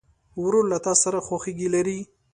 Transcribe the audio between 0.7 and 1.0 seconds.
له تا